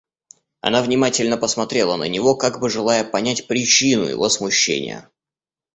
[0.61, 5.07] Она внимательно посмотрела на него, как бы желая понять причину его смущения.